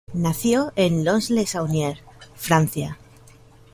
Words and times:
Nació 0.15 0.73
en 0.75 1.05
Lons-le-Saunier, 1.05 2.03
Francia. 2.33 2.97